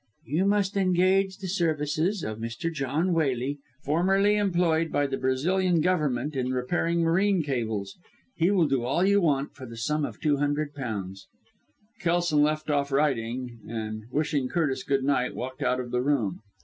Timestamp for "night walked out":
15.03-15.79